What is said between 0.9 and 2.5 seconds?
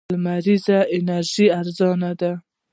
انرژي ارزانه ده.